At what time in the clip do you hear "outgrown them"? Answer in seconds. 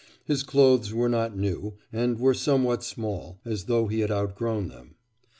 4.09-4.95